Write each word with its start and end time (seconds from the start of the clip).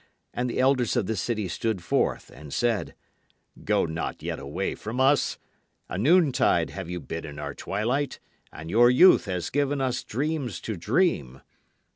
And 0.33 0.49
the 0.49 0.59
elders 0.59 0.95
of 0.95 1.05
the 1.05 1.15
city 1.15 1.47
stood 1.47 1.83
forth 1.83 2.31
and 2.31 2.51
said: 2.51 2.95
Go 3.63 3.85
not 3.85 4.23
yet 4.23 4.39
away 4.39 4.73
from 4.73 4.99
us. 4.99 5.37
A 5.89 5.97
noontide 5.99 6.71
have 6.71 6.89
you 6.89 6.99
been 6.99 7.23
in 7.23 7.37
our 7.37 7.53
twilight, 7.53 8.19
and 8.51 8.71
your 8.71 8.89
youth 8.89 9.25
has 9.25 9.51
given 9.51 9.79
us 9.79 10.03
dreams 10.03 10.59
to 10.61 10.75
dream. 10.75 11.41